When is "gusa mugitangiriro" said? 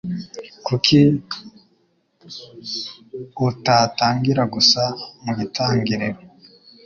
4.53-6.19